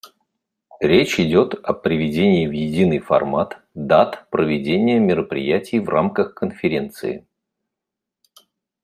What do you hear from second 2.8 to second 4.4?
формат дат